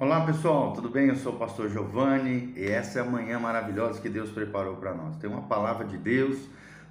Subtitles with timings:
[0.00, 1.08] Olá pessoal, tudo bem?
[1.08, 4.94] Eu sou o pastor Giovanni e essa é a manhã maravilhosa que Deus preparou para
[4.94, 5.16] nós.
[5.16, 6.38] Tem uma palavra de Deus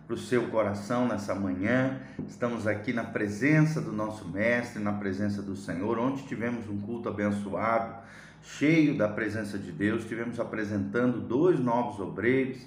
[0.05, 2.01] para o seu coração nessa manhã.
[2.27, 5.97] Estamos aqui na presença do nosso Mestre, na presença do Senhor.
[5.97, 7.95] Ontem tivemos um culto abençoado,
[8.43, 10.03] cheio da presença de Deus.
[10.03, 12.59] Tivemos apresentando dois novos obreiros.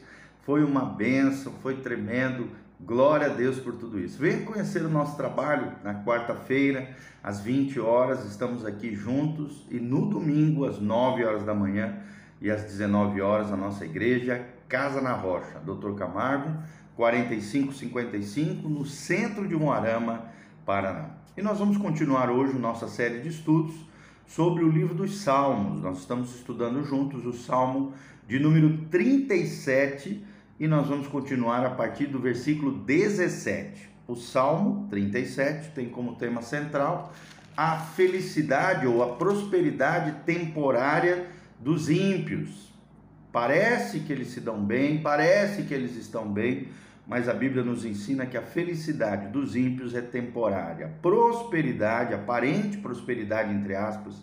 [0.45, 2.49] Foi uma benção, foi tremendo.
[2.83, 4.19] Glória a Deus por tudo isso.
[4.19, 6.89] Venha conhecer o nosso trabalho na quarta-feira,
[7.23, 11.99] às 20 horas, estamos aqui juntos e no domingo, às 9 horas da manhã
[12.41, 15.95] e às 19 horas, a nossa igreja Casa na Rocha, Dr.
[15.95, 16.57] Camargo,
[16.97, 20.25] 4555, no centro de Moarama,
[20.65, 21.11] Paraná.
[21.37, 23.75] E nós vamos continuar hoje nossa série de estudos
[24.27, 25.83] sobre o livro dos Salmos.
[25.83, 27.93] Nós estamos estudando juntos o Salmo
[28.27, 30.25] de número 37
[30.61, 33.89] e nós vamos continuar a partir do versículo 17.
[34.07, 37.15] O Salmo 37 tem como tema central
[37.57, 41.27] a felicidade ou a prosperidade temporária
[41.59, 42.71] dos ímpios.
[43.33, 46.69] Parece que eles se dão bem, parece que eles estão bem,
[47.07, 50.93] mas a Bíblia nos ensina que a felicidade dos ímpios é temporária.
[51.01, 54.15] Prosperidade, aparente prosperidade, entre aspas,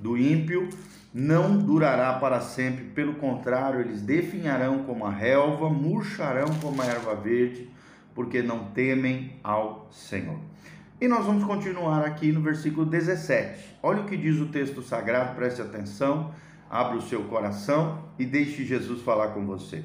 [0.00, 0.68] do ímpio
[1.12, 7.14] não durará para sempre, pelo contrário, eles definharão como a relva, murcharão como a erva
[7.14, 7.68] verde,
[8.14, 10.38] porque não temem ao Senhor.
[11.00, 13.76] E nós vamos continuar aqui no versículo 17.
[13.82, 16.32] Olha o que diz o texto sagrado, preste atenção,
[16.68, 19.84] abra o seu coração e deixe Jesus falar com você.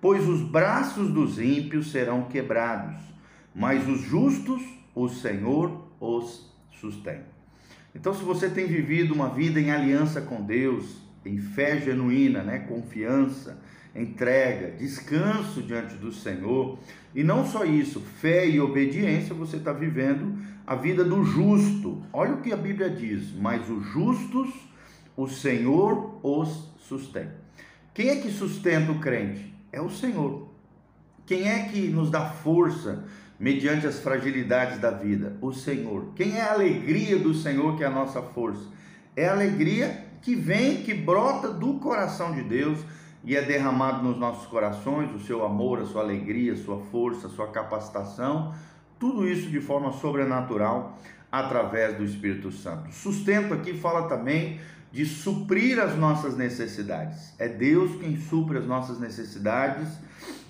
[0.00, 3.00] Pois os braços dos ímpios serão quebrados,
[3.54, 4.62] mas os justos,
[4.94, 7.35] o Senhor os sustém.
[7.98, 12.58] Então, se você tem vivido uma vida em aliança com Deus, em fé genuína, né,
[12.58, 13.58] confiança,
[13.94, 16.78] entrega, descanso diante do Senhor,
[17.14, 22.02] e não só isso, fé e obediência, você está vivendo a vida do justo.
[22.12, 24.50] Olha o que a Bíblia diz: mas os justos,
[25.16, 27.28] o Senhor os sustém.
[27.94, 29.54] Quem é que sustenta o crente?
[29.72, 30.54] É o Senhor.
[31.24, 33.06] Quem é que nos dá força
[33.38, 35.36] mediante as fragilidades da vida?
[35.40, 36.12] O Senhor.
[36.14, 38.66] Quem é a alegria do Senhor que é a nossa força?
[39.14, 42.78] É a alegria que vem, que brota do coração de Deus
[43.24, 47.26] e é derramado nos nossos corações o seu amor, a sua alegria, a sua força,
[47.26, 48.54] a sua capacitação,
[48.98, 50.98] tudo isso de forma sobrenatural
[51.30, 52.92] através do Espírito Santo.
[52.92, 54.60] Sustento aqui fala também
[54.92, 57.34] de suprir as nossas necessidades.
[57.38, 59.88] É Deus quem supre as nossas necessidades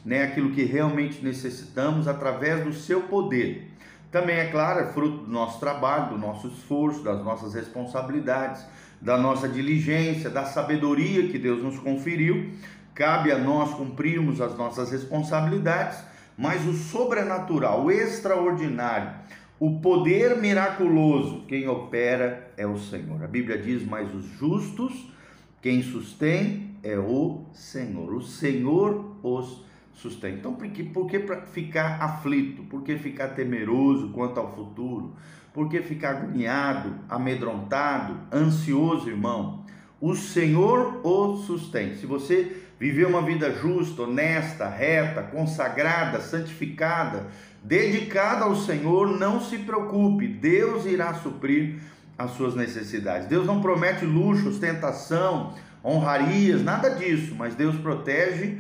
[0.07, 3.73] né, aquilo que realmente necessitamos através do seu poder.
[4.13, 8.65] Também, é claro, é fruto do nosso trabalho, do nosso esforço, das nossas responsabilidades,
[9.01, 12.53] da nossa diligência, da sabedoria que Deus nos conferiu.
[12.95, 15.99] Cabe a nós cumprirmos as nossas responsabilidades,
[16.39, 19.11] mas o sobrenatural, o extraordinário,
[19.59, 23.25] o poder miraculoso, quem opera é o Senhor.
[23.25, 25.13] A Bíblia diz: Mas os justos,
[25.61, 28.15] quem sustém é o Senhor.
[28.15, 30.35] O Senhor os sustém.
[30.35, 31.19] Então, por que, por que
[31.53, 32.63] ficar aflito?
[32.65, 35.15] Por que ficar temeroso quanto ao futuro?
[35.53, 39.65] Por que ficar agoniado, amedrontado, ansioso, irmão?
[40.01, 41.97] O Senhor o sustém.
[41.97, 47.29] Se você viver uma vida justa, honesta, reta, consagrada, santificada,
[47.63, 51.81] dedicada ao Senhor, não se preocupe, Deus irá suprir
[52.19, 53.29] as suas necessidades.
[53.29, 55.55] Deus não promete luxo, ostentação,
[55.85, 58.59] honrarias, nada disso, mas Deus protege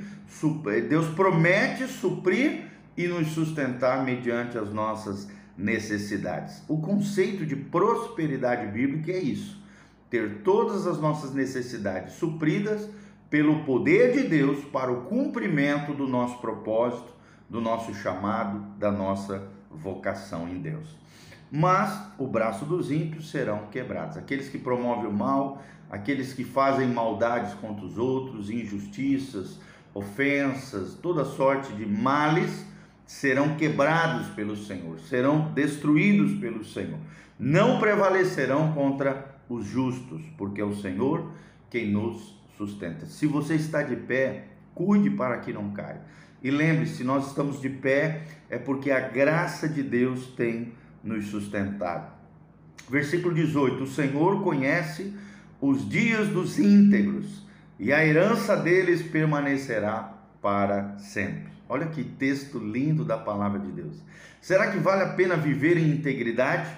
[0.88, 2.64] Deus promete suprir
[2.96, 6.62] e nos sustentar mediante as nossas necessidades.
[6.68, 9.62] O conceito de prosperidade bíblica é isso:
[10.10, 12.88] ter todas as nossas necessidades supridas
[13.30, 17.14] pelo poder de Deus para o cumprimento do nosso propósito,
[17.48, 20.96] do nosso chamado, da nossa vocação em Deus.
[21.50, 24.16] Mas o braço dos ímpios serão quebrados.
[24.16, 29.58] Aqueles que promovem o mal, aqueles que fazem maldades contra os outros, injustiças,
[29.94, 32.66] ofensas, toda sorte de males
[33.06, 36.98] serão quebrados pelo Senhor, serão destruídos pelo Senhor.
[37.38, 41.30] Não prevalecerão contra os justos, porque é o Senhor
[41.70, 43.06] quem nos sustenta.
[43.06, 46.00] Se você está de pé, cuide para que não caia.
[46.42, 50.72] E lembre-se, nós estamos de pé é porque a graça de Deus tem
[51.06, 52.12] nos sustentado.
[52.90, 55.14] Versículo 18: O Senhor conhece
[55.60, 57.46] os dias dos íntegros
[57.78, 61.52] e a herança deles permanecerá para sempre.
[61.68, 63.96] Olha que texto lindo da palavra de Deus.
[64.40, 66.70] Será que vale a pena viver em integridade?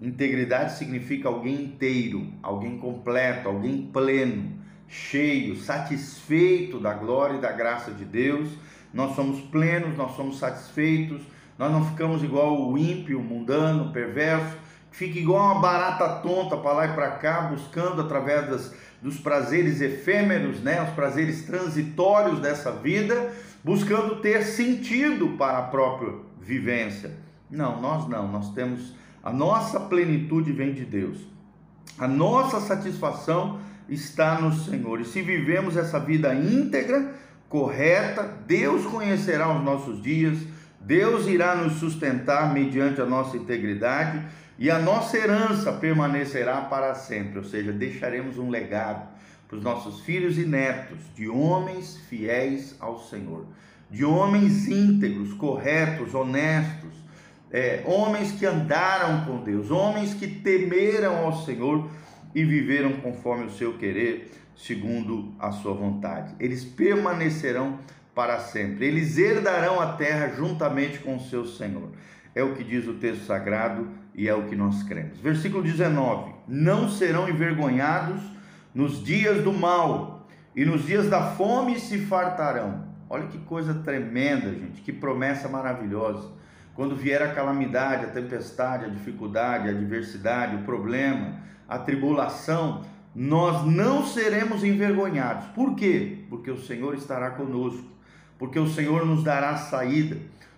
[0.00, 4.52] Integridade significa alguém inteiro, alguém completo, alguém pleno,
[4.88, 8.50] cheio, satisfeito da glória e da graça de Deus.
[8.92, 11.22] Nós somos plenos, nós somos satisfeitos,
[11.58, 14.56] nós não ficamos igual o ímpio, mundano, perverso,
[14.90, 19.80] fica igual uma barata tonta para lá e para cá, buscando através das, dos prazeres
[19.80, 23.32] efêmeros, né, os prazeres transitórios dessa vida,
[23.64, 27.16] buscando ter sentido para a própria vivência.
[27.50, 28.94] Não, nós não, nós temos
[29.26, 31.18] a nossa plenitude vem de Deus.
[31.98, 35.00] A nossa satisfação está no Senhor.
[35.00, 37.12] E se vivemos essa vida íntegra,
[37.48, 40.38] correta, Deus conhecerá os nossos dias,
[40.86, 44.22] Deus irá nos sustentar mediante a nossa integridade
[44.56, 49.08] e a nossa herança permanecerá para sempre, ou seja, deixaremos um legado
[49.48, 53.46] para os nossos filhos e netos de homens fiéis ao Senhor,
[53.90, 56.94] de homens íntegros, corretos, honestos,
[57.50, 61.90] é, homens que andaram com Deus, homens que temeram ao Senhor
[62.32, 66.32] e viveram conforme o seu querer, segundo a sua vontade.
[66.38, 67.80] Eles permanecerão
[68.16, 68.86] para sempre.
[68.86, 71.90] Eles herdarão a terra juntamente com o seu Senhor.
[72.34, 75.20] É o que diz o texto sagrado e é o que nós cremos.
[75.20, 78.22] Versículo 19: Não serão envergonhados
[78.74, 82.86] nos dias do mal, e nos dias da fome se fartarão.
[83.10, 86.32] Olha que coisa tremenda, gente, que promessa maravilhosa.
[86.74, 91.34] Quando vier a calamidade, a tempestade, a dificuldade, a adversidade, o problema,
[91.68, 92.82] a tribulação,
[93.14, 95.46] nós não seremos envergonhados.
[95.48, 96.24] Por quê?
[96.30, 97.95] Porque o Senhor estará conosco,
[98.38, 100.16] porque o Senhor nos dará saída,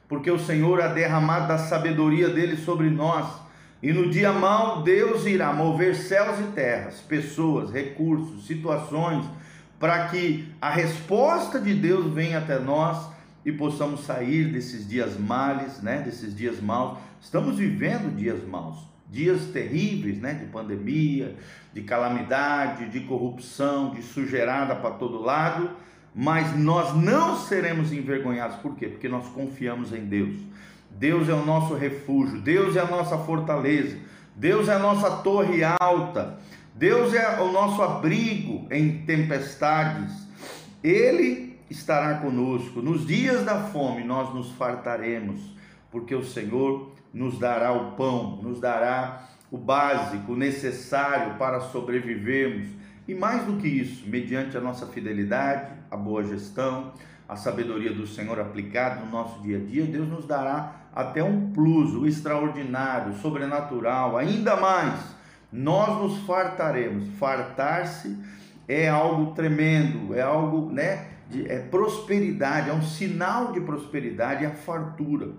[0.08, 3.26] porque o Senhor há derramado da sabedoria dele sobre nós.
[3.82, 9.24] E no dia mau, Deus irá mover céus e terras, pessoas, recursos, situações,
[9.78, 13.08] para que a resposta de Deus venha até nós
[13.44, 16.98] e possamos sair desses dias males, né, desses dias maus.
[17.20, 18.78] Estamos vivendo dias maus,
[19.08, 21.36] dias terríveis, né, de pandemia,
[21.72, 25.70] de calamidade, de corrupção, de sujeirada para todo lado,
[26.14, 28.56] mas nós não seremos envergonhados.
[28.56, 28.88] Por quê?
[28.88, 30.36] Porque nós confiamos em Deus.
[30.90, 33.96] Deus é o nosso refúgio, Deus é a nossa fortaleza,
[34.34, 36.38] Deus é a nossa torre alta,
[36.74, 40.26] Deus é o nosso abrigo em tempestades.
[40.82, 42.80] Ele estará conosco.
[42.80, 45.40] Nos dias da fome nós nos fartaremos,
[45.90, 52.68] porque o Senhor nos dará o pão, nos dará o básico, o necessário para sobrevivermos.
[53.08, 56.92] E mais do que isso, mediante a nossa fidelidade, a boa gestão,
[57.26, 61.50] a sabedoria do Senhor aplicada no nosso dia a dia, Deus nos dará até um
[61.50, 65.00] plus, o extraordinário, sobrenatural, ainda mais.
[65.50, 67.08] Nós nos fartaremos.
[67.18, 68.14] Fartar-se
[68.68, 71.08] é algo tremendo, é algo, né?
[71.30, 75.30] de é, prosperidade, é um sinal de prosperidade, é a fartura.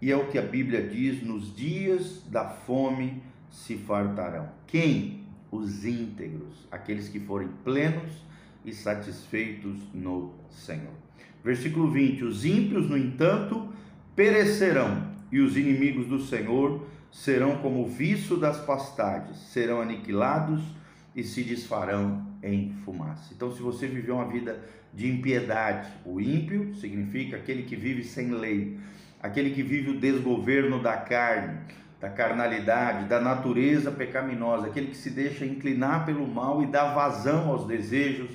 [0.00, 4.48] E é o que a Bíblia diz: nos dias da fome se fartarão.
[4.66, 5.23] Quem?
[5.54, 8.12] Os íntegros, aqueles que forem plenos
[8.64, 10.94] e satisfeitos no Senhor.
[11.44, 13.68] Versículo 20: Os ímpios, no entanto,
[14.16, 20.62] perecerão, e os inimigos do Senhor serão como o viço das pastagens, serão aniquilados
[21.14, 23.32] e se desfarão em fumaça.
[23.34, 24.60] Então, se você viveu uma vida
[24.94, 25.88] de impiedade.
[26.04, 28.78] O ímpio significa aquele que vive sem lei,
[29.20, 31.58] aquele que vive o desgoverno da carne,
[32.04, 37.48] da carnalidade, da natureza pecaminosa, aquele que se deixa inclinar pelo mal e dá vazão
[37.48, 38.28] aos desejos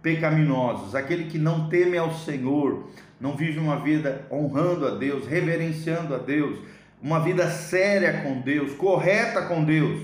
[0.00, 2.88] pecaminosos, aquele que não teme ao Senhor,
[3.20, 6.60] não vive uma vida honrando a Deus, reverenciando a Deus,
[7.02, 10.02] uma vida séria com Deus, correta com Deus,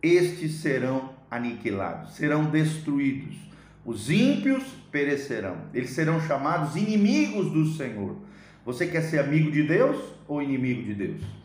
[0.00, 3.34] estes serão aniquilados, serão destruídos.
[3.84, 8.14] Os ímpios perecerão, eles serão chamados inimigos do Senhor.
[8.64, 11.41] Você quer ser amigo de Deus ou inimigo de Deus?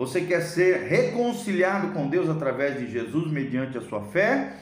[0.00, 4.54] Você quer ser reconciliado com Deus através de Jesus mediante a sua fé?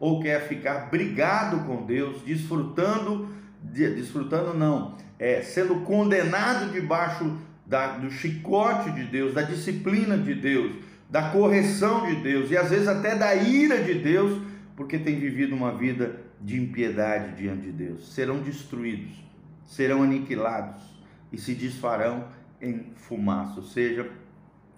[0.00, 3.28] Ou quer ficar brigado com Deus, desfrutando,
[3.60, 7.36] desfrutando não, é, sendo condenado debaixo
[7.66, 10.72] da, do chicote de Deus, da disciplina de Deus,
[11.10, 14.40] da correção de Deus e às vezes até da ira de Deus,
[14.74, 18.14] porque tem vivido uma vida de impiedade diante de Deus.
[18.14, 19.22] Serão destruídos,
[19.66, 20.82] serão aniquilados
[21.30, 22.28] e se desfarão
[22.62, 24.10] em fumaça, ou seja,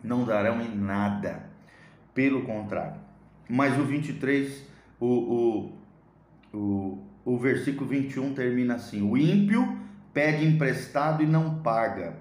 [0.02, 1.48] não darão em nada.
[2.14, 3.00] Pelo contrário.
[3.48, 4.64] Mas o 23,
[5.00, 5.78] o, o,
[6.52, 9.78] o, o versículo 21 termina assim: O ímpio
[10.12, 12.16] pede emprestado e não paga,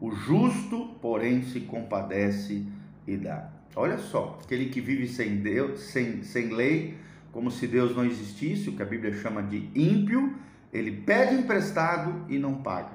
[0.00, 2.64] o justo, porém, se compadece
[3.06, 3.50] e dá.
[3.74, 6.98] Olha só, aquele que vive sem Deus, sem, sem lei,
[7.32, 10.34] como se Deus não existisse, o que a Bíblia chama de ímpio,
[10.72, 12.92] ele pede emprestado e não paga.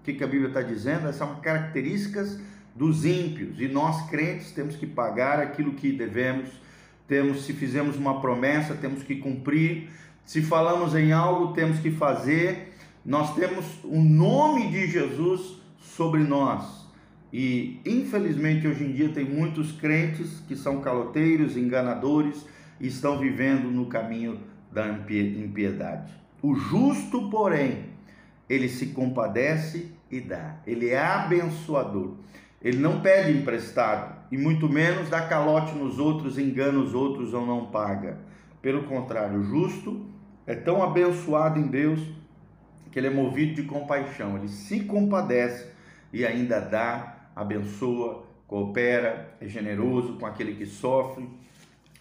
[0.00, 1.08] O que, que a Bíblia está dizendo?
[1.08, 2.40] Essas são características
[2.74, 6.48] dos ímpios, e nós crentes temos que pagar aquilo que devemos,
[7.06, 9.88] temos, se fizemos uma promessa, temos que cumprir,
[10.24, 12.72] se falamos em algo, temos que fazer,
[13.04, 16.86] nós temos o nome de Jesus sobre nós,
[17.32, 22.44] E infelizmente hoje em dia tem muitos crentes que são caloteiros, enganadores
[22.80, 24.40] e estão vivendo no caminho
[24.72, 26.12] da impiedade.
[26.42, 27.84] O justo, porém,
[28.48, 30.56] ele se compadece e dá.
[30.66, 32.16] Ele é abençoador.
[32.62, 37.46] Ele não pede emprestado e muito menos dá calote nos outros, engana os outros ou
[37.46, 38.18] não paga.
[38.60, 40.06] Pelo contrário, o justo
[40.46, 42.00] é tão abençoado em Deus
[42.90, 44.36] que ele é movido de compaixão.
[44.36, 45.68] Ele se compadece
[46.12, 51.28] e ainda dá, abençoa, coopera, é generoso com aquele que sofre,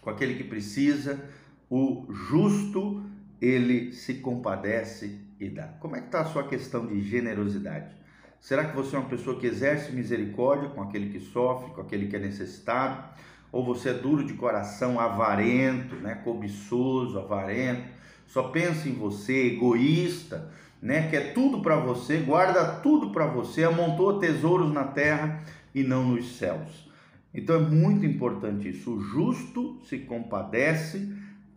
[0.02, 1.24] com aquele que precisa.
[1.70, 3.04] O justo,
[3.40, 5.68] ele se compadece e dá.
[5.80, 7.99] Como é que está a sua questão de generosidade?
[8.40, 12.08] Será que você é uma pessoa que exerce misericórdia com aquele que sofre, com aquele
[12.08, 13.04] que é necessitado?
[13.52, 16.16] Ou você é duro de coração, avarento, né?
[16.24, 17.84] cobiçoso, avarento,
[18.28, 21.10] só pensa em você, egoísta, né?
[21.10, 25.44] quer tudo para você, guarda tudo para você, amontou tesouros na terra
[25.74, 26.88] e não nos céus.
[27.34, 28.96] Então é muito importante isso.
[28.96, 31.12] O justo se compadece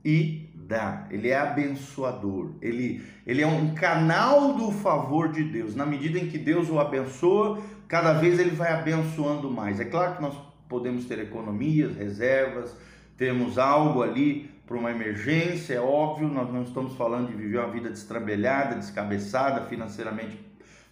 [0.04, 5.74] e dá, ele é abençoador, ele, ele é um canal do favor de Deus.
[5.74, 9.80] Na medida em que Deus o abençoa, cada vez ele vai abençoando mais.
[9.80, 10.34] É claro que nós
[10.68, 12.74] podemos ter economias, reservas,
[13.16, 17.70] temos algo ali para uma emergência, é óbvio, nós não estamos falando de viver uma
[17.70, 20.38] vida destrambelhada, descabeçada, financeiramente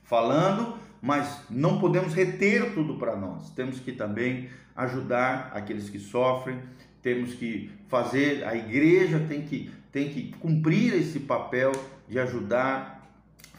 [0.03, 3.49] falando, mas não podemos reter tudo para nós.
[3.51, 6.59] Temos que também ajudar aqueles que sofrem,
[7.03, 11.73] temos que fazer, a igreja tem que, tem que cumprir esse papel
[12.09, 13.09] de ajudar,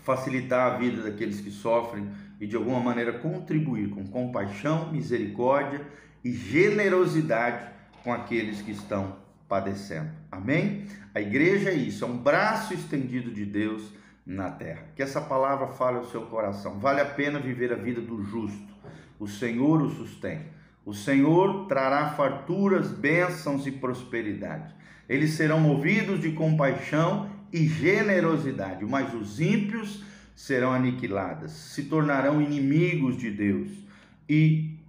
[0.03, 2.07] facilitar a vida daqueles que sofrem
[2.39, 5.81] e de alguma maneira contribuir com compaixão, misericórdia
[6.23, 7.67] e generosidade
[8.03, 9.15] com aqueles que estão
[9.47, 10.09] padecendo.
[10.31, 10.85] Amém?
[11.13, 13.91] A igreja é isso, é um braço estendido de Deus
[14.25, 14.83] na terra.
[14.95, 16.79] Que essa palavra fale ao seu coração.
[16.79, 18.71] Vale a pena viver a vida do justo.
[19.19, 20.41] O Senhor o sustém.
[20.85, 24.73] O Senhor trará farturas, bênçãos e prosperidade.
[25.07, 30.03] Eles serão movidos de compaixão e generosidade, mas os ímpios
[30.35, 33.69] serão aniquilados, se tornarão inimigos de Deus
[34.27, 34.79] e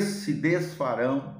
[0.00, 1.36] se desfarão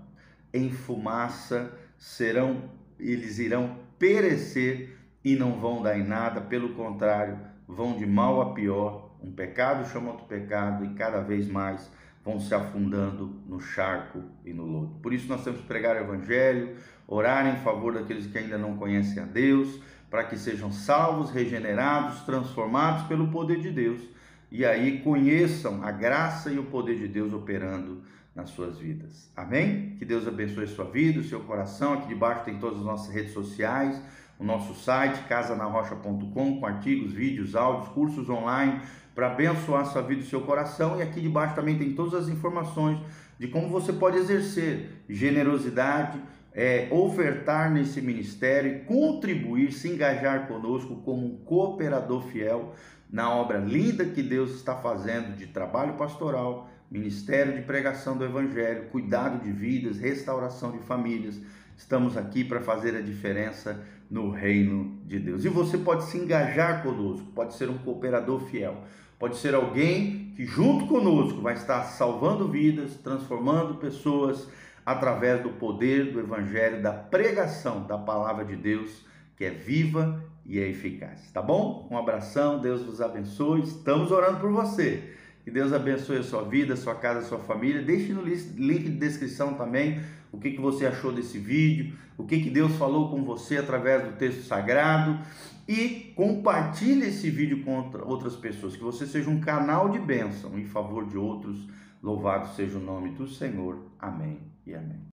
[0.53, 7.97] em fumaça, serão eles irão perecer e não vão dar em nada, pelo contrário, vão
[7.97, 9.11] de mal a pior.
[9.23, 11.91] Um pecado chama outro pecado e cada vez mais
[12.27, 14.99] vão se afundando no charco e no lodo.
[15.01, 18.77] Por isso nós temos que pregar o evangelho, orar em favor daqueles que ainda não
[18.77, 19.81] conhecem a Deus,
[20.11, 24.17] para que sejam salvos, regenerados, transformados pelo poder de Deus
[24.51, 28.03] e aí conheçam a graça e o poder de Deus operando
[28.35, 29.31] nas suas vidas.
[29.35, 29.97] Amém?
[29.99, 31.95] Que Deus abençoe sua vida, o seu coração.
[31.95, 34.01] Aqui debaixo tem todas as nossas redes sociais,
[34.39, 38.81] o nosso site casanarrocha.com com artigos, vídeos, áudios, cursos online
[39.15, 40.99] para abençoar sua vida e seu coração.
[40.99, 42.99] E aqui debaixo também tem todas as informações
[43.39, 46.19] de como você pode exercer generosidade,
[46.53, 52.75] é, ofertar nesse ministério, contribuir, se engajar conosco como um cooperador fiel
[53.11, 58.89] na obra linda que Deus está fazendo de trabalho pastoral, ministério de pregação do Evangelho,
[58.91, 61.41] cuidado de vidas, restauração de famílias.
[61.77, 65.45] Estamos aqui para fazer a diferença no reino de Deus.
[65.45, 68.83] E você pode se engajar conosco, pode ser um cooperador fiel.
[69.19, 74.49] Pode ser alguém que, junto conosco, vai estar salvando vidas, transformando pessoas
[74.85, 79.05] através do poder do Evangelho, da pregação da palavra de Deus,
[79.37, 81.31] que é viva e é eficaz.
[81.33, 81.89] Tá bom?
[81.91, 83.63] Um abração, Deus vos abençoe.
[83.63, 85.13] Estamos orando por você.
[85.45, 87.83] Que Deus abençoe a sua vida, a sua casa, a sua família.
[87.83, 90.01] Deixe no link de descrição também
[90.37, 94.05] o que, que você achou desse vídeo, o que, que Deus falou com você através
[94.05, 95.19] do texto sagrado
[95.67, 100.65] e compartilhe esse vídeo com outras pessoas, que você seja um canal de bênção em
[100.65, 101.67] favor de outros.
[102.03, 103.79] Louvado seja o nome do Senhor.
[103.99, 105.07] Amém e amém.